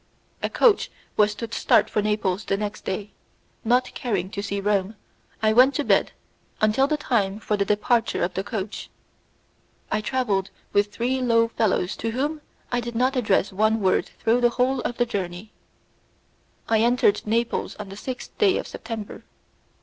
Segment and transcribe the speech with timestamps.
[0.41, 3.11] A coach was to start for Naples the next day;
[3.63, 4.95] not caring to see Rome,
[5.43, 6.11] I went to bed
[6.59, 8.89] until the time for the departure of the coach.
[9.91, 12.41] I travelled with three low fellows to whom
[12.71, 15.51] I did not address one word through the whole of the journey.
[16.67, 19.23] I entered Naples on the 6th day of September.